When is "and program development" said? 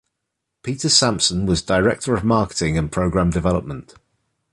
2.75-3.93